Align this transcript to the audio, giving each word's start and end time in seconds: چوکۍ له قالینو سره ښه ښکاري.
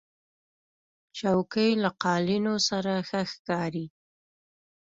چوکۍ 1.17 1.71
له 1.83 1.89
قالینو 2.03 2.55
سره 2.69 2.93
ښه 3.07 3.21
ښکاري. 3.31 3.85